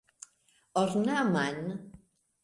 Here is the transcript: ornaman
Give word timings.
ornaman 0.81 1.67